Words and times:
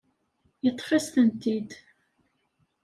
Yeṭṭef-as-tent-id. 0.63 1.69